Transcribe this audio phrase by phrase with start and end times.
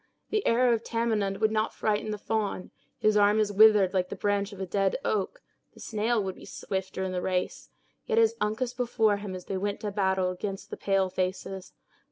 [0.31, 4.15] The arrow of Tamenund would not frighten the fawn; his arm is withered like the
[4.15, 5.43] branch of a dead oak;
[5.75, 7.69] the snail would be swifter in the race;
[8.07, 11.73] yet is Uncas before him as they went to battle against the pale faces!